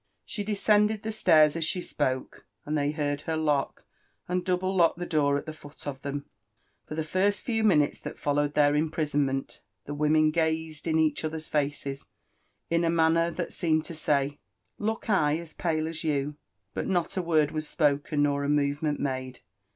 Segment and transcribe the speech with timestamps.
[0.25, 3.85] She descended the stairs as she spoke, and they heard her lock
[4.27, 6.25] and double lock the door at the foot of them.
[6.87, 11.47] For the first few minutes that followed their imprisonment, the women gated in each other's
[11.47, 12.07] faces
[12.67, 14.29] in a manner that seemed to say,
[14.79, 16.35] ^ Look I as pale as you?"
[16.75, 19.41] butnot a word was spoken, nor a movement made.